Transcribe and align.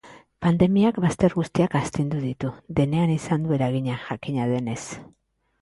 Pandemiak 0.43 0.95
bazter 1.03 1.35
guztiak 1.41 1.75
astindu 1.81 2.21
ditu, 2.23 2.53
denean 2.81 3.15
izan 3.19 3.47
du 3.47 3.57
eragina, 3.59 4.03
jakina 4.09 4.49
denez. 4.55 4.83